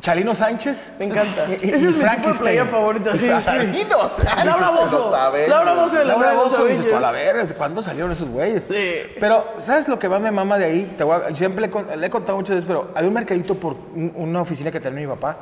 [0.00, 0.92] Chalino Sánchez.
[0.98, 1.44] Me encanta.
[1.48, 3.12] Y- Ese y es mi tipo de playa favorita.
[3.12, 3.40] Sí, sí.
[3.42, 5.12] Salinos, Sánchez, Laura Bozo.
[5.48, 8.64] Laura Bozo de la Laura Bozzo, dices tú, a la verga, ¿cuándo salieron esos güeyes?
[8.68, 9.14] Sí.
[9.20, 10.94] Pero, ¿sabes lo que más me mama de ahí?
[10.98, 13.12] Te voy a- siempre le, he con- le he contado muchas veces, pero hay un
[13.14, 15.36] mercadito por un- una oficina que tenía mi papá.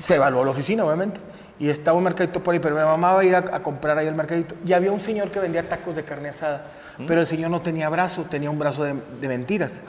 [0.00, 1.20] Se evaluó la oficina, obviamente.
[1.60, 3.96] Y estaba un mercadito por ahí, pero mi mamá va a ir a, a comprar
[3.98, 4.54] ahí al mercadito.
[4.66, 6.62] Y había un señor que vendía tacos de carne asada.
[7.06, 9.80] Pero el señor no tenía brazo, tenía un brazo de, de mentiras.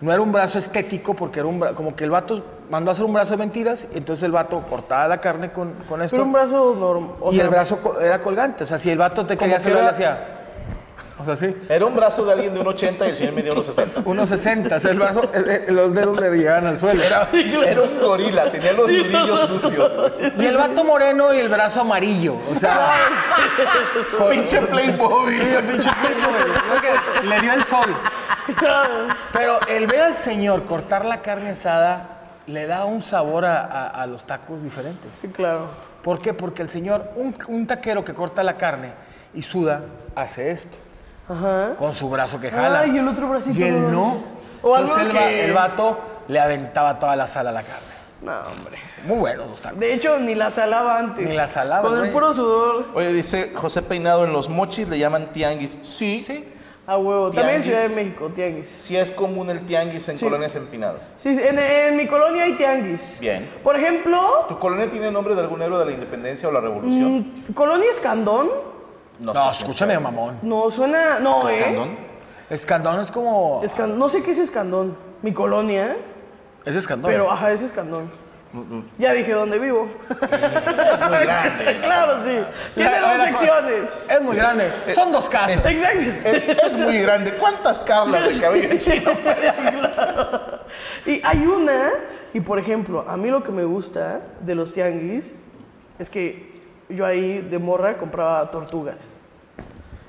[0.00, 2.92] No era un brazo estético, porque era un bra- como que el vato mandó a
[2.92, 6.16] hacer un brazo de mentiras, entonces el vato cortaba la carne con, con esto.
[6.16, 7.34] Pero un brazo normal.
[7.34, 8.64] y el brazo co- era colgante.
[8.64, 10.35] O sea, si el vato te quería le era- hacía.
[11.18, 11.56] O sea, sí.
[11.68, 14.02] Era un brazo de alguien de un 80 y el señor me dio unos 60.
[14.04, 17.02] Unos 60, o sea, el brazo, el- el- los dedos le llegaban al suelo.
[17.02, 17.22] Era,
[17.64, 19.94] era un gorila, tenía los nudillos sucios.
[20.38, 22.34] Y el vato moreno y el brazo amarillo.
[22.54, 22.90] O sea,
[24.18, 25.38] con- Pinche Playmobil.
[25.40, 26.80] Pinche Playmobil, creo
[27.22, 27.94] que le dio el sol.
[29.32, 32.08] Pero el ver al señor cortar la carne asada
[32.46, 35.10] le da un sabor a, a- a los tacos diferentes.
[35.20, 35.68] Sí, claro.
[36.02, 36.32] ¿Por qué?
[36.34, 38.92] Porque el señor, un, un taquero que corta la carne
[39.34, 39.82] y suda,
[40.14, 40.76] hace esto.
[41.28, 41.74] Ajá.
[41.76, 42.86] Con su brazo que jala.
[42.86, 44.18] Y el otro bracito Y él no.
[44.62, 47.52] O al Entonces menos el, va- que- el vato le aventaba toda la sal a
[47.52, 47.86] la carne.
[48.22, 48.78] No, hombre.
[49.04, 49.78] Muy buenos los tacos.
[49.78, 51.28] De hecho, ni la salaba antes.
[51.28, 52.86] Ni la salaba, Con el puro sudor.
[52.94, 55.78] Oye, dice José Peinado, en los mochis le llaman tianguis.
[55.82, 56.44] Sí, sí,
[56.86, 57.30] A huevo.
[57.30, 57.62] También en.
[57.62, 58.90] Ciudad de México, tianguis.
[58.90, 61.12] es común el tianguis en colonias empinadas.
[61.18, 63.18] Sí, en, en mi colonia hay tianguis.
[63.20, 63.48] Bien.
[63.62, 67.32] Por ejemplo, ¿Tu colonia tiene nombre de algún héroe de la independencia o la revolución?
[67.54, 68.48] ¿Colonia Escandón?
[69.18, 70.38] No, sé escúchame, mamón.
[70.42, 71.20] No, suena.
[71.20, 71.58] No, ¿eh?
[71.60, 71.96] ¿Escandón?
[72.50, 73.62] Escandón es como.
[73.62, 74.96] Escan- No sé qué es Escandón.
[75.22, 75.96] Mi colonia,
[76.64, 77.10] Es escandón.
[77.10, 78.10] pero ajá, es Escandón.
[78.96, 79.86] Ya dije dónde vivo.
[80.10, 81.78] Es muy grande.
[81.82, 82.38] claro, sí.
[82.74, 84.06] Tiene La- dos la- secciones.
[84.08, 84.70] Es muy grande.
[84.94, 85.66] Son dos casas.
[85.66, 85.98] Exacto.
[86.24, 87.32] Es, es muy grande.
[87.34, 88.80] ¿Cuántas Carlas de cabello?
[88.80, 89.02] Sí.
[91.06, 91.90] Y hay una,
[92.32, 95.34] y por ejemplo, a mí lo que me gusta de los tianguis
[95.98, 96.55] es que
[96.88, 99.06] yo ahí de morra compraba tortugas.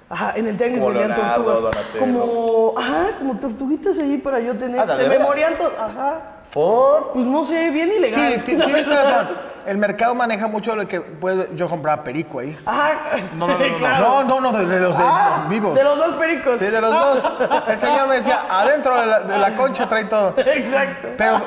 [0.10, 1.62] Ajá, en el tianguis Como vendían tortugas.
[1.62, 2.00] Donatello.
[2.00, 4.80] Como, ajá, como tortuguitas ahí para yo tener.
[4.82, 6.22] Ah, ¿de se me morían Ajá.
[6.54, 7.12] ¿Por?
[7.12, 8.44] Pues no sé, bien Sí, ilegal.
[8.46, 9.28] ti- tienes razón.
[9.68, 12.58] El mercado maneja mucho lo que puede, yo compraba perico ahí.
[12.66, 12.92] Ajá.
[13.36, 13.76] No, no, no, no, no.
[13.78, 14.06] claro.
[14.08, 15.76] No, no, no, de, de los de Ah, vivos.
[15.76, 16.58] De los dos pericos.
[16.62, 17.32] Sí, de los dos.
[17.68, 20.34] El señor me decía, adentro de la, de la concha trae todo.
[20.38, 21.10] Exacto.
[21.18, 21.42] Pero,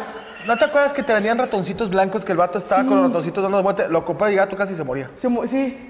[0.47, 3.43] ¿no te acuerdas que te vendían ratoncitos blancos que el vato estaba con los ratoncitos
[3.43, 3.91] dando vueltas?
[3.91, 5.11] Lo compré y llegaba a tu casa y se moría.
[5.17, 5.87] Se mu- sí.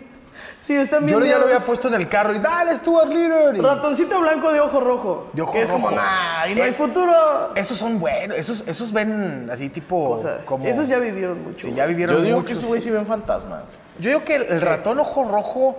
[0.62, 1.18] Sí, están bien.
[1.18, 3.58] Yo ya lo había puesto en el carro y dale, Stuart Little.
[3.58, 5.30] Y Ratoncito blanco de ojo rojo.
[5.32, 6.00] De ojo que es como, rojo.
[6.00, 7.12] nah, y no hay Eh, futuro.
[7.54, 10.46] Esos son buenos, esos, esos ven así tipo Cosas.
[10.46, 10.64] como...
[10.66, 11.66] Esos ya vivieron mucho.
[11.68, 12.46] Sí, ya vivieron Yo digo muchos.
[12.48, 13.62] que ese güey sí ven fantasmas.
[13.98, 15.76] Yo digo que el, el ratón ojo rojo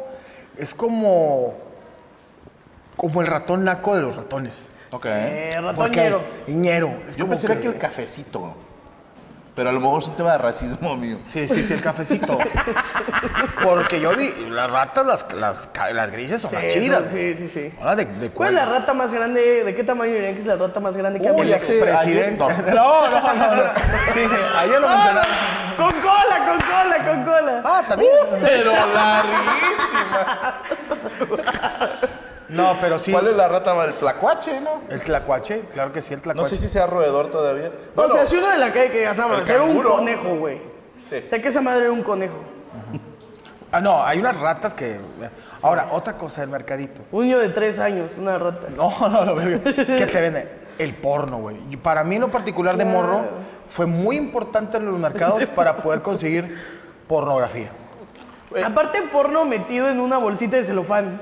[0.58, 1.54] es como...
[2.98, 4.54] Como el ratón naco de los ratones.
[4.92, 5.06] Ok.
[5.08, 6.22] Eh, ratoñero.
[6.48, 6.88] Ñero.
[7.08, 8.54] Es Yo como pensaría que el cafecito.
[9.56, 11.18] Pero a lo mejor es un tema de racismo mío.
[11.32, 12.38] Sí, sí, sí, el cafecito.
[13.64, 15.26] Porque yo vi, las ratas, las,
[15.94, 17.12] las, grises son Sí, las eso- chidas.
[17.12, 17.74] sí, sí, sí.
[17.80, 19.66] Ahora de, de ¿Cuál es la rata más grande?
[19.66, 21.82] ¿De qué tamaño dirían que es la rata más grande que ha Uy, sé.
[21.82, 22.42] Presidente.
[22.44, 23.56] ayer- No, no, no.
[23.56, 23.64] no.
[24.14, 24.20] Sí,
[24.58, 25.28] ayer lo Ah, mencionaba.
[25.78, 27.62] no, Con cola, con cola, con cola.
[27.66, 28.12] Ah, también.
[28.42, 30.54] Pero larguísima.
[32.52, 33.12] No, pero sí.
[33.12, 33.88] ¿Cuál es la rata más?
[33.88, 34.82] El tlacuache, ¿no?
[34.90, 36.50] El tlacuache, claro que sí, el No tlacuache.
[36.50, 37.72] sé si sea roedor todavía.
[37.96, 40.62] o sea, si uno de la calle que ya sabes, el era un conejo, güey.
[41.10, 41.24] Sí.
[41.26, 42.36] O sea, que esa madre era un conejo.
[43.72, 45.00] Ah, no, hay unas ratas que.
[45.62, 47.02] Ahora, otra cosa del mercadito.
[47.12, 48.68] Un niño de tres años, una rata.
[48.76, 49.36] No, no, no.
[49.36, 50.62] ¿Qué te venden?
[50.78, 51.58] el porno, güey.
[51.70, 53.22] Y Para mí en lo particular de morro
[53.70, 56.58] fue muy importante en los mercados para poder conseguir
[57.08, 57.70] pornografía.
[58.66, 61.22] Aparte porno metido en una bolsita de celofán.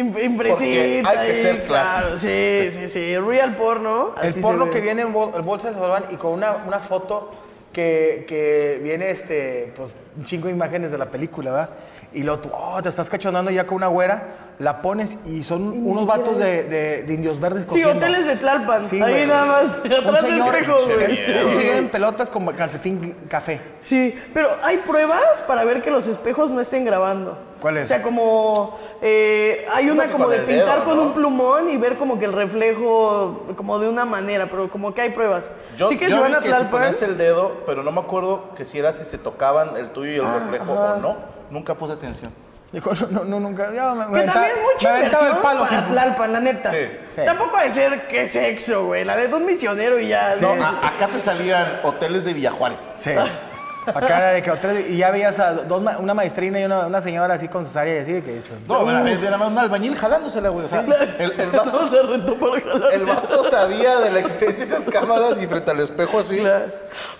[0.00, 1.10] Im- Impresita.
[1.10, 2.18] Hay que ser claro, clásico.
[2.18, 3.16] Sí, sí, sí.
[3.18, 4.14] Real porno.
[4.20, 4.70] El así se porno ve.
[4.72, 7.30] que viene en bol- bolsa de celofán y con una, una foto
[7.72, 11.70] que, que viene, este, pues, un chingo de imágenes de la película, ¿verdad?
[12.12, 14.22] Y luego tú, oh, te estás cachonando ya con una güera,
[14.60, 17.96] la pones y son unos vatos de, de- de indios verdes Sí, cogiendo.
[17.96, 18.88] hoteles de Tlalpan.
[18.88, 19.26] Sí, ahí güey.
[19.26, 19.78] nada más.
[19.78, 21.10] Atrás de señor- espejos, güey.
[21.10, 23.58] Un señor en pelotas con calcetín café.
[23.80, 27.38] Sí, pero hay pruebas para ver que los espejos no estén grabando.
[27.60, 27.84] ¿Cuál es?
[27.84, 31.02] O sea, como eh, hay una como de pintar dedo, con ¿no?
[31.04, 35.00] un plumón y ver como que el reflejo como de una manera, pero como que
[35.02, 35.50] hay pruebas.
[35.76, 37.82] Yo, sí que yo si van vi a que si Tlalpan, ponías el dedo, pero
[37.82, 40.72] no me acuerdo que si era si se tocaban el tuyo y el Ah, reflejo
[40.72, 41.16] o no.
[41.50, 42.30] Nunca puse atención.
[42.72, 43.72] Dijo, no, no, no, nunca.
[43.74, 46.40] ya me- me que también mucha me aventaba inversión el palo para sin- Tlalpan, la
[46.40, 46.70] neta.
[46.70, 46.76] Sí.
[47.16, 47.20] Sí.
[47.26, 49.04] Tampoco ha de ser que sexo, güey.
[49.04, 50.36] La de un misionero y ya.
[50.40, 50.60] No, sí.
[50.62, 52.80] a- acá te salían hoteles de Villajuárez.
[53.02, 53.10] Sí.
[53.86, 57.00] Acá era de que hoteles- y ya veías a dos, una maestrina y una, una
[57.00, 58.42] señora así con cesárea y así de que.
[58.68, 60.66] No, una vez vi nada más un albañil jalándosela, güey.
[60.66, 60.80] O sea,
[61.18, 62.96] el, el vato, se rentó para jalarse.
[62.96, 66.42] el vato sabía de la existencia de esas cámaras y frente al espejo así.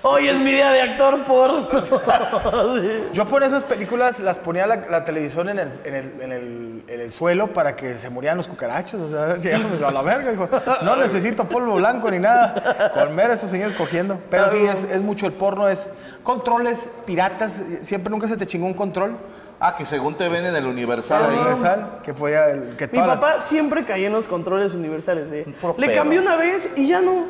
[0.03, 1.51] Hoy es mi día de actor por.
[2.81, 3.05] Sí.
[3.12, 6.85] Yo por esas películas las ponía la, la televisión en el, en, el, en, el,
[6.88, 9.01] en el suelo para que se murieran los cucarachos.
[9.01, 10.31] O sea, llegamos a la verga.
[10.31, 10.49] Dijo,
[10.83, 12.90] no necesito polvo blanco ni nada.
[12.94, 14.18] Con ver a estos señores cogiendo.
[14.31, 15.88] Pero sí, es, es mucho el porno, es
[16.50, 17.52] controles piratas.
[17.82, 19.16] Siempre nunca se te chingó un control
[19.62, 21.37] Ah, que según te ven en el Universal ahí.
[21.37, 21.99] universal.
[22.03, 22.49] Que podía.
[22.49, 25.31] el- Que Mi las- papá siempre caía en los controles universales.
[25.33, 25.44] ¿eh?
[25.61, 27.27] puro Le cambió una vez y ya no.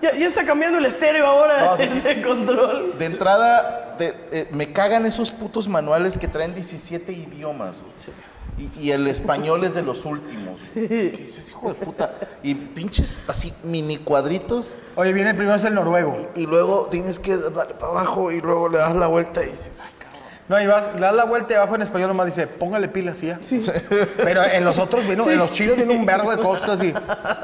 [0.00, 1.82] Ya, ya está cambiando el estéreo ahora, No, sí.
[1.92, 2.96] ese control.
[2.96, 7.80] De entrada, de- eh, me cagan esos putos manuales que traen 17 idiomas.
[7.82, 8.24] güey.
[8.56, 10.60] Y, y el español es de los últimos.
[10.74, 12.14] ¿Qué dices, hijo de puta?
[12.44, 14.76] Y pinches así mini cuadritos.
[14.94, 16.16] Oye, viene primero es el noruego.
[16.36, 19.70] Y luego tienes que darle para abajo y luego le das la vuelta y dices,
[19.82, 19.90] ay.
[20.48, 23.22] No, y vas, le das la vuelta y abajo en español nomás dice, póngale pilas
[23.22, 23.38] y ya.
[24.22, 26.92] Pero en los otros, viene, en los chinos viene un vergo de cosas y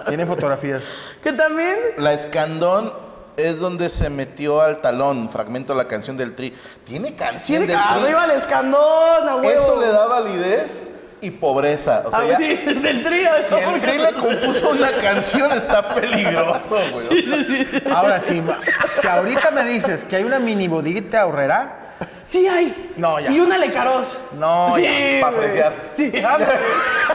[0.09, 0.83] vienen fotografías.
[1.23, 1.77] Que también.
[1.97, 2.93] La escandón
[3.39, 6.55] es donde se metió al talón, fragmento de la canción del Tri.
[6.85, 8.03] Tiene canción Tiene del Tri.
[8.05, 9.49] arriba el escandón, a huevo.
[9.51, 10.91] Eso le da validez
[11.23, 12.03] y pobreza.
[12.05, 13.31] O sea, Ah, ya- sí, del trío.
[13.49, 17.07] si el Tri le compuso una canción, está peligroso, güey.
[17.09, 17.83] Sí, sí, sí.
[17.91, 18.43] Ahora, si,
[19.01, 21.77] si ahorita me dices que hay una mini bodeguita ahorrera,
[22.25, 22.93] Sí hay.
[22.97, 23.31] No, ya.
[23.31, 24.19] Y una lecaros.
[24.39, 25.43] No, sí, ya, pa' güey.
[25.43, 25.73] fresear.
[25.91, 26.47] Sí, ándale.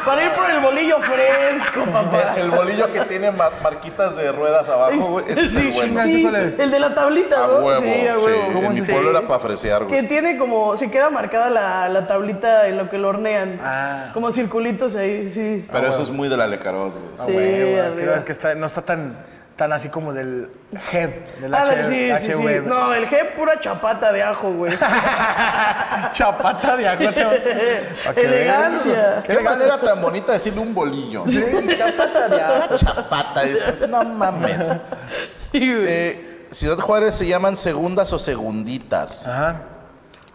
[0.04, 2.34] Para ir por el bolillo fresco, papá.
[2.36, 5.78] El, el bolillo que tiene ma- marquitas de ruedas abajo, güey, ese es el sí,
[5.80, 6.02] bueno.
[6.04, 6.28] sí,
[6.60, 7.54] el de la tablita, A ¿no?
[7.65, 8.26] huevo, sí, a huevo.
[8.52, 8.58] sí.
[8.65, 8.91] En mi Sí.
[8.91, 10.08] pueblo era para fresear, Que güey.
[10.08, 13.60] tiene como, se queda marcada la, la tablita en lo que lo hornean.
[13.63, 14.10] Ah.
[14.13, 15.65] Como circulitos ahí, sí.
[15.71, 17.06] Pero eso es muy de la Lecaros, güey.
[17.19, 19.15] ah, Sí, güey, güey, creo que está- no está tan,
[19.55, 20.49] tan así como del
[20.91, 22.43] head, del Ah, H, sí, sí, sí.
[22.65, 24.77] No, el G pura chapata de ajo, güey.
[26.13, 27.03] Chapata de ajo.
[28.15, 28.93] Elegancia.
[28.93, 29.23] veas.
[29.25, 31.23] Qué manera tan bonita decirle un bolillo.
[31.27, 31.43] Sí,
[31.77, 32.55] chapata de ajo.
[32.55, 34.81] Una chapata, dices, no mames.
[35.37, 35.85] Sí, güey.
[35.87, 39.27] Eh, Ciudad Juárez se llaman segundas o segunditas.
[39.27, 39.55] Ajá.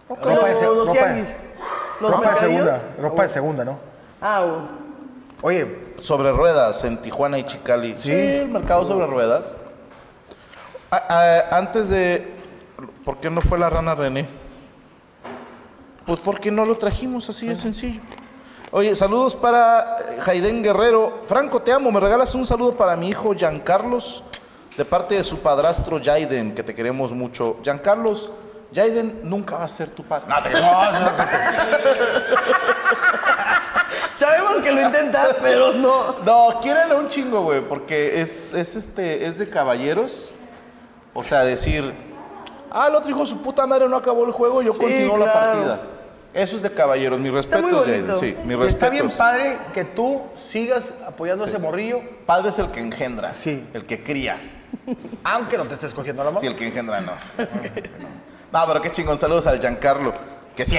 [0.09, 1.35] Los- ropa de se- los ropa de-.
[2.01, 3.79] Los Ropa de segunda, ropa de segunda, ¿no?
[4.21, 4.61] Ah, güey.
[5.43, 7.95] Oye, Sobre ruedas en Tijuana y Chicali.
[7.97, 9.55] Sí, el mercado sobre ruedas.
[10.89, 10.97] A-
[11.49, 12.33] a- antes de.
[13.05, 14.27] ¿Por qué no fue la rana René?
[16.05, 18.01] Pues porque no lo trajimos así de sencillo.
[18.71, 21.21] Oye, saludos para eh, Jaiden Guerrero.
[21.25, 21.91] Franco, te amo.
[21.91, 24.23] Me regalas un saludo para mi hijo Giancarlos,
[24.77, 27.57] de parte de su padrastro Jaiden, que te queremos mucho.
[27.63, 28.31] Giancarlos,
[28.73, 30.25] Jaiden nunca va a ser tu padre.
[34.15, 36.19] Sabemos que lo intenta, pero no.
[36.19, 40.31] No, quiérelo un chingo, güey, porque es, es, este, es de caballeros.
[41.13, 41.91] O sea, decir,
[42.71, 45.17] ah, el otro hijo de su puta madre no acabó el juego, yo Sí, continúo
[45.17, 45.51] la claro.
[45.51, 45.81] partida.
[46.33, 48.13] Eso es de caballeros, mis muy respetos, bonito.
[48.13, 49.17] Jaden, sí, mis y está bien respetos.
[49.17, 53.67] padre que tú sigas apoyando a ese morrillo, Padre es el que engendra, Sí.
[53.73, 54.37] el que cría.
[55.25, 56.39] aunque no te estés cogiendo la mano.
[56.39, 57.11] Sí, el que engendra no.
[58.53, 60.13] No, pero qué chingón, saludos al Giancarlo.
[60.55, 60.77] Que sí,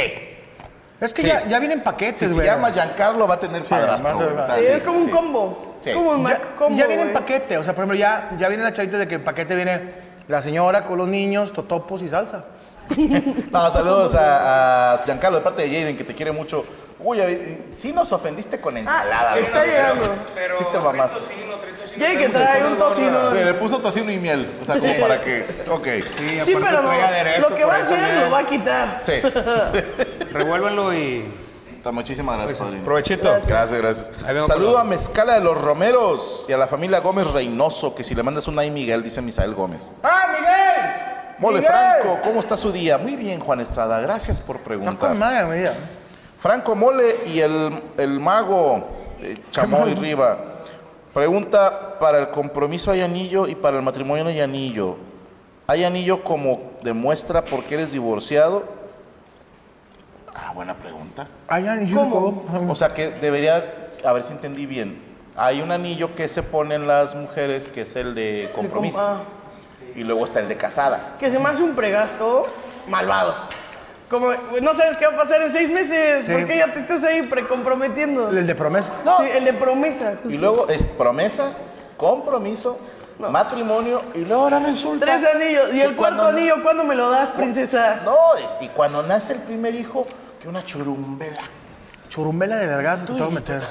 [1.03, 1.29] Es que Sí.
[1.29, 2.47] ya, ya vienen paquetes, si se güey.
[2.47, 4.17] llama Giancarlo va a tener padrastro.
[4.17, 5.11] o güey, sea, Sí, sí, es como un sí.
[5.11, 5.75] combo.
[5.83, 5.91] Sí.
[5.91, 6.79] Es como un Ya, combo.
[6.79, 7.21] ya viene en güey.
[7.21, 9.81] paquete, o sea, por ejemplo, ya, ya vienen las chavitas de que en paquete viene
[10.29, 12.45] la señora con los niños, totopos y salsa.
[13.51, 16.65] No, saludos a, a Giancarlo de parte de Jaden, que te quiere mucho.
[17.01, 17.19] Uy,
[17.75, 19.45] sí nos ofendiste con ensalada, Ah, güey.
[19.45, 20.05] está llegando.
[20.57, 21.19] Sí te mamaste.
[21.97, 23.31] Quiere que trae un tocino.
[23.31, 24.49] Güey, Le puso tocino y miel.
[24.63, 25.45] O sea, como para que.
[25.69, 25.89] Ok.
[26.43, 26.93] Sí, pero no.
[27.41, 28.99] Lo que va a hacer lo va a quitar.
[29.01, 29.15] Sí.
[30.33, 31.33] Revuélvanlo y.
[31.91, 32.85] Muchísimas gracias, padrino.
[32.85, 33.29] Provechito.
[33.47, 34.13] Gracias, gracias.
[34.47, 38.23] Saludo a Mezcala de los Romeros y a la familia Gómez Reynoso, que si le
[38.23, 39.93] mandas un ay Miguel, dice Misael Gómez.
[40.03, 41.37] ¡Ah, Miguel!
[41.39, 41.73] Mole Miguel.
[41.73, 42.99] Franco, ¿cómo está su día?
[42.99, 45.11] Muy bien, Juan Estrada, gracias por Está preguntar.
[45.11, 45.69] con madre, mi.
[46.39, 48.85] Franco Mole y el, el mago
[49.21, 50.39] eh, Chamoy Riva.
[51.13, 54.97] Pregunta, para el compromiso hay anillo y para el matrimonio no hay anillo.
[55.67, 58.65] ¿Hay anillo como demuestra por qué eres divorciado?
[60.35, 61.27] Ah, buena pregunta.
[61.49, 61.97] Ay, anillo.
[61.99, 62.45] ¿Cómo?
[62.71, 63.65] O sea que debería,
[64.05, 65.01] a ver si entendí bien.
[65.37, 68.99] Hay un anillo que se ponen las mujeres que es el de compromiso.
[69.01, 69.19] Ah,
[69.95, 71.17] Y luego está el de casada.
[71.19, 72.45] que se me hace un pregasto
[72.89, 73.35] malvado.
[74.11, 74.29] Como,
[74.61, 76.27] no sabes qué va a pasar en seis meses.
[76.27, 76.33] Sí.
[76.33, 78.29] ¿Por qué ya te estás ahí precomprometiendo?
[78.29, 78.91] El de promesa.
[79.21, 80.15] Sí, el de promesa.
[80.29, 81.53] Y luego es promesa,
[81.97, 82.79] compromiso,
[83.19, 85.07] matrimonio y luego ahora resulta...
[85.07, 85.73] Tres anillos.
[85.73, 88.01] ¿Y el cuarto anillo cuándo me lo das, princesa?
[88.05, 90.05] No, es- y cuando nace el primer hijo,
[90.43, 91.39] que una churumbela.
[92.09, 93.63] Churumbela de vergas, te meter.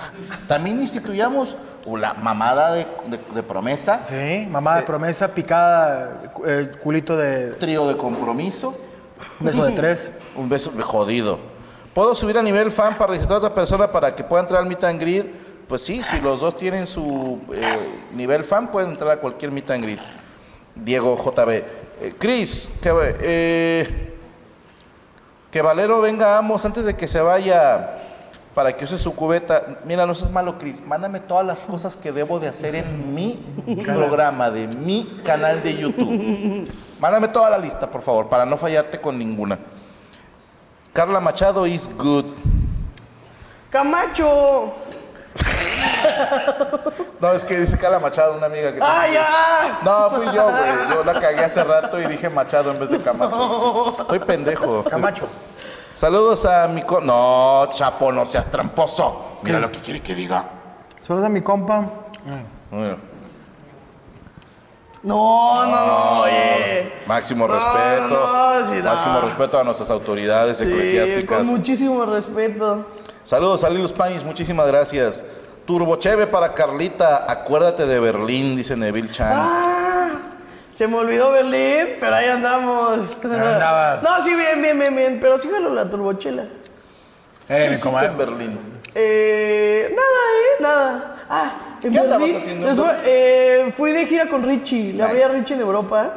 [0.47, 1.55] También instituyamos
[1.97, 7.87] la mamada de, de- de promesa, Sí, mamá de promesa, picada, eh, culito de trío
[7.87, 8.75] de compromiso,
[9.41, 10.07] beso de tres.
[10.35, 11.39] un beso jodido.
[11.93, 14.65] ¿Puedo subir a nivel fan para registrar a otra persona para que pueda entrar al
[14.67, 15.25] meet and greet?
[15.67, 17.61] Pues sí, si los dos tienen su eh,
[18.13, 19.99] nivel fan, pueden entrar a cualquier meet and greet.
[20.73, 21.49] Diego JB.
[21.49, 24.10] Eh, Chris, que, eh,
[25.51, 27.97] que Valero venga, amos, antes de que se vaya
[28.55, 29.79] para que use su cubeta.
[29.85, 30.81] Mira, no seas malo, Chris.
[30.85, 33.39] Mándame todas las cosas que debo de hacer en mi
[33.85, 36.71] programa, de mi canal de YouTube.
[36.99, 39.59] Mándame toda la lista, por favor, para no fallarte con ninguna.
[40.93, 42.25] Carla Machado is good.
[43.69, 44.73] Camacho.
[47.19, 48.79] No, es que dice Carla Machado, una amiga que...
[48.81, 49.79] ¡Ah, ya!
[49.83, 50.89] No, fui yo, güey.
[50.89, 53.95] Yo la cagué hace rato y dije Machado en vez de Camacho.
[54.01, 54.83] Estoy pendejo.
[54.89, 55.27] Camacho.
[55.93, 56.81] Saludos a mi...
[56.83, 59.37] co- No, Chapo, no seas tramposo.
[59.43, 60.45] Mira lo que quiere que diga.
[61.05, 61.85] Saludos a mi compa.
[62.71, 62.97] Mira.
[65.03, 66.93] No, no, no, oye.
[67.07, 68.07] Máximo No, respeto.
[68.09, 68.83] no, no, sí, no.
[68.93, 71.39] Máximo respeto a nuestras autoridades Sí, eclesiásticas.
[71.39, 72.85] con muchísimo respeto.
[73.23, 75.23] Saludos a Lilos Panis, muchísimas gracias.
[75.65, 79.31] Turbocheve para Carlita, acuérdate de Berlín, dice Neville Chan.
[79.33, 80.11] Ah,
[80.71, 83.17] se me olvidó Berlín, pero ahí andamos.
[83.23, 84.01] andaba.
[84.03, 85.19] No, sí, bien, bien, bien, bien.
[85.21, 86.45] Pero sí jalo la turbochela.
[87.47, 88.07] ¿Qué Eh, mi hiciste comadre.
[88.11, 88.59] en Berlín?
[88.95, 91.15] Eh, nada, eh, nada.
[91.29, 91.51] Ah,
[91.83, 94.93] en ¿Qué andabas Berlín, haciendo eh, fui de gira con Richie.
[94.93, 95.27] Le hablé a.
[95.29, 96.13] Richie en Europa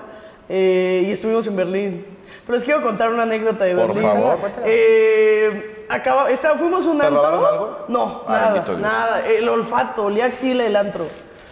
[0.48, 2.06] eh, y estuvimos en Berlín.
[2.46, 4.02] Pero les quiero contar una anécdota de Por Berlín.
[4.02, 4.38] favor.
[4.64, 7.24] Eh, acaba, estaba, fuimos un ¿Te antro.
[7.26, 7.84] algo?
[7.88, 9.26] No, Ah, nada, nada.
[9.26, 11.06] El olfato, olía axila el antro.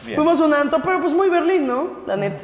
[0.04, 0.16] Bien.
[0.16, 1.88] Fuimos un antro, pero pues muy Berlín, ¿no?
[2.06, 2.42] La neta.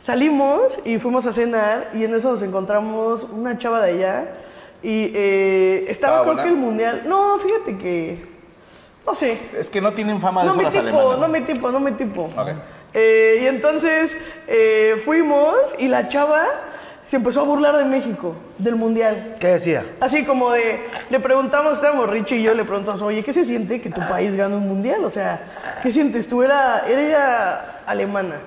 [0.00, 4.34] Salimos y fuimos a cenar y en eso nos encontramos una chava de allá
[4.82, 6.42] y eh, estaba ¿Estaba creo buena?
[6.44, 7.02] que el mundial.
[7.06, 8.26] No, fíjate que
[9.04, 9.38] no sé.
[9.58, 11.18] Es que no tienen fama de No las tipo, alemanas.
[11.20, 12.22] no mi tipo, no mi tipo.
[12.36, 12.48] Ok.
[12.94, 16.46] Eh, y entonces eh, fuimos y la chava
[17.08, 19.36] se empezó a burlar de México, del mundial.
[19.40, 19.82] ¿Qué decía?
[19.98, 23.80] Así como de, le preguntamos, estábamos Richie y yo, le preguntamos, oye, ¿qué se siente
[23.80, 25.02] que tu país gane un mundial?
[25.06, 25.40] O sea,
[25.82, 26.42] ¿qué sientes tú?
[26.42, 28.38] Era, era ella alemana.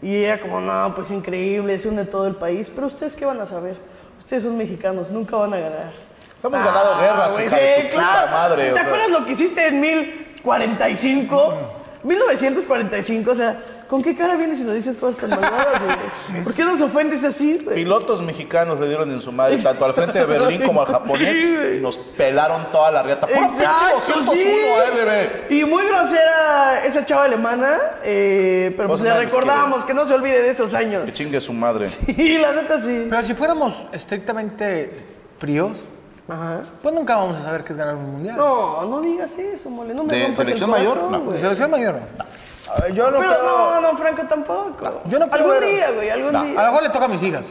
[0.00, 2.72] Y ella como, no, pues increíble, se une todo el país.
[2.74, 3.76] Pero ustedes qué van a saber?
[4.18, 5.92] Ustedes son mexicanos, nunca van a ganar.
[6.42, 8.30] Hemos ganado guerras, hija sí, de tu claro.
[8.30, 8.82] madre, ¿Te sea.
[8.82, 11.54] acuerdas lo que hiciste en 1045?
[12.02, 13.58] 1945, o sea,
[13.90, 16.44] ¿con qué cara vienes y nos dices cosas tan malvadas, güey?
[16.44, 17.74] ¿Por qué nos ofendes así, güey?
[17.74, 21.36] Pilotos mexicanos le dieron en su madre, tanto al frente de Berlín como al japonés,
[21.36, 23.26] Sí, y nos pelaron toda la riata.
[23.26, 25.50] ¡Puro pinche Exacto, 201 sí.
[25.50, 25.52] LB!
[25.52, 30.40] Y muy grosera esa chava alemana, eh, pero pues le recordamos que no se olvide
[30.40, 31.04] de esos años.
[31.04, 31.88] Que chingue su madre.
[32.06, 33.06] Y la neta sí.
[33.10, 34.90] Pero si fuéramos estrictamente
[35.38, 35.78] fríos,
[36.28, 36.62] Ajá.
[36.80, 38.36] pues nunca vamos a saber qué es ganar un mundial.
[38.36, 39.94] No, no digas eso, mole.
[39.94, 40.96] No me ¿De el selección mayor?
[41.10, 41.18] No.
[41.18, 41.40] ¿De güey.
[41.40, 41.98] selección mayor?
[42.76, 45.02] A ver, yo no Pero creo- no, no, Franco tampoco.
[45.06, 46.38] Yo no creo Algún ver- día, güey, algún No.
[46.38, 46.62] A lo día.
[46.62, 47.46] mejor le toca a mis hijas.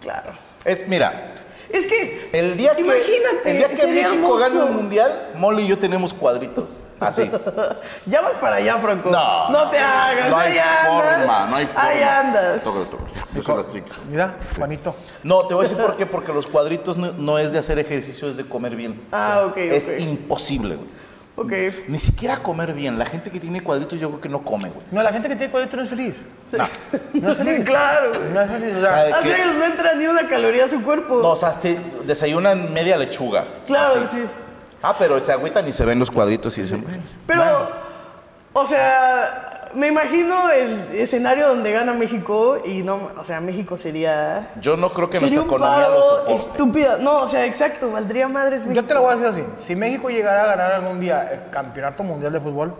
[0.00, 0.32] Claro.
[0.64, 1.28] Es, mira,
[1.70, 5.62] Es que, el día que, imagínate, el día que sería México gane un mundial, Molly
[5.62, 6.78] y yo tenemos cuadritos.
[7.00, 7.30] Así.
[8.06, 9.08] Ya vas para allá, Franco.
[9.10, 9.48] No.
[9.48, 10.86] No te hagas, No hay ahí andas.
[10.86, 11.82] forma, no hay forma.
[11.82, 12.62] Ahí andas.
[12.64, 13.66] Tócalo, tócalo.
[14.10, 14.94] Mira, Juanito.
[15.22, 16.04] No, te voy a decir por qué.
[16.04, 19.00] Porque los cuadritos no, no es de hacer ejercicio, es de comer bien.
[19.10, 20.88] Ah, ok, Es imposible, güey.
[21.34, 21.52] Ok.
[21.88, 22.98] Ni siquiera comer bien.
[22.98, 24.86] La gente que tiene cuadritos yo creo que no come, güey.
[24.90, 26.16] No, la gente que tiene cuadrito no es feliz.
[26.52, 26.64] No.
[27.22, 27.64] No es Sí, feliz.
[27.66, 28.30] claro, güey.
[28.32, 28.74] No es feliz.
[28.76, 31.20] O sea, Así que- no entra ni una caloría a su cuerpo.
[31.22, 33.44] no, o sea, te desayunan media lechuga.
[33.66, 34.16] claro, Así.
[34.18, 34.22] sí.
[34.82, 37.02] Ah, pero se agüitan y se ven los cuadritos y dicen, bueno.
[37.26, 37.70] Pero,
[38.52, 44.50] o sea, me imagino el escenario donde gana México y no, o sea, México sería...
[44.60, 46.34] Yo no creo que sería nuestra un economía lo soporte.
[46.34, 46.98] estúpida.
[46.98, 48.82] No, o sea, exacto, valdría madres México.
[48.82, 49.64] Yo te lo voy a decir así.
[49.66, 52.74] Si México llegara a ganar algún día el campeonato mundial de fútbol,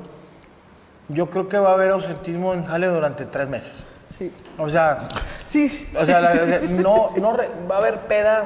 [1.08, 3.84] yo creo que va a haber ausentismo en Jale durante tres meses.
[4.08, 4.32] Sí.
[4.58, 4.98] O sea,
[5.46, 5.92] Sí, sí.
[5.98, 6.34] o sea la-
[6.82, 8.44] no, no re- va a haber peda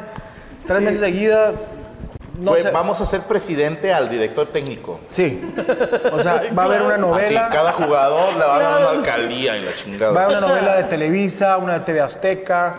[0.67, 1.53] tres meses seguida.
[2.39, 2.71] No Güey, sé.
[2.71, 5.01] vamos a hacer presidente al director técnico.
[5.09, 5.41] Sí.
[6.13, 7.01] O sea, va a haber una Así,
[7.35, 7.49] novela.
[7.51, 10.25] cada jugador le va a dar una alcaldía y la Va a chingada.
[10.25, 12.75] haber una novela de Televisa, una de TV Azteca.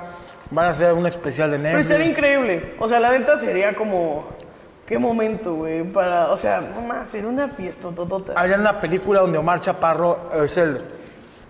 [0.52, 1.92] Van a hacer un especial de Pero Netflix.
[1.92, 2.76] estaría increíble.
[2.80, 4.28] O sea, la neta sería como...
[4.86, 6.32] Qué momento, güey, para...
[6.32, 8.32] O sea, no más, sería una fiesta totota.
[8.38, 10.78] Habría una película donde Omar Chaparro es el,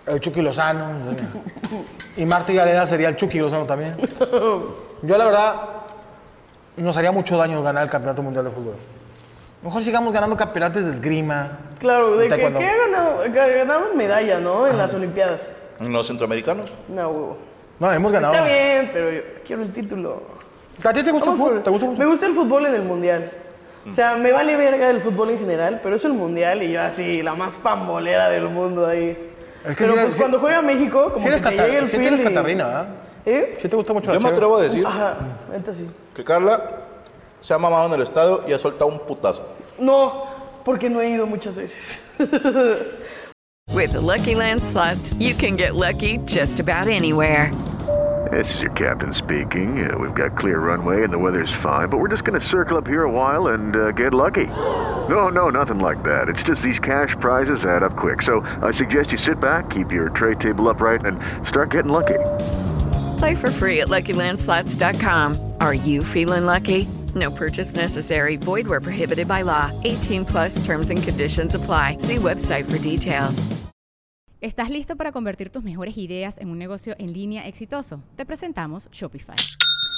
[0.06, 0.86] el Chucky Lozano.
[2.16, 3.96] Y Marta Gareda sería el Chucky Lozano también.
[5.02, 5.54] Yo, la verdad,
[6.82, 8.74] nos haría mucho daño ganar el Campeonato Mundial de Fútbol.
[9.62, 11.58] Mejor sigamos ganando campeonatos de esgrima.
[11.80, 14.66] Claro, de que, que ganado, ganaban medalla, ¿no?
[14.68, 15.48] En las Olimpiadas.
[15.80, 16.70] ¿Los centroamericanos?
[16.88, 17.38] No, huevo.
[17.80, 18.34] No, hemos ganado.
[18.34, 20.22] Está bien, pero yo quiero el título.
[20.84, 21.62] ¿A ti te gusta el fútbol?
[21.62, 21.98] ¿Te gusta mucho?
[21.98, 23.30] Me gusta el fútbol en el mundial.
[23.88, 26.82] O sea, me vale verga el fútbol en general, pero es el mundial y yo
[26.82, 29.16] así, la más pambolera del mundo ahí.
[29.64, 31.84] Es que pero pues cuando juega México, como Sí que te catar- llega el.
[31.86, 32.84] ¿Eh?
[33.60, 34.36] Sí te gusta mucho la Yo me cheve?
[34.36, 35.16] atrevo a decir Ajá,
[36.14, 36.62] que Carla
[37.40, 39.42] se ha mamado en el estadio y ha soltado un putazo.
[39.78, 40.24] No,
[40.64, 42.14] porque no he ido muchas veces.
[43.74, 47.52] With the Lucky Land slots, you can get lucky just about anywhere.
[48.32, 49.88] This is your captain speaking.
[49.88, 52.76] Uh, we've got clear runway and the weather's fine, but we're just going to circle
[52.76, 54.46] up here a while and uh, get lucky.
[55.08, 56.28] No, no, nothing like that.
[56.28, 58.22] It's just these cash prizes add up quick.
[58.22, 62.18] So I suggest you sit back, keep your tray table upright, and start getting lucky.
[63.18, 65.54] Play for free at LuckyLandSlots.com.
[65.60, 66.86] Are you feeling lucky?
[67.14, 68.36] No purchase necessary.
[68.36, 69.70] Void where prohibited by law.
[69.84, 71.98] 18 plus terms and conditions apply.
[71.98, 73.46] See website for details.
[74.40, 78.04] ¿Estás listo para convertir tus mejores ideas en un negocio en línea exitoso?
[78.14, 79.34] Te presentamos Shopify.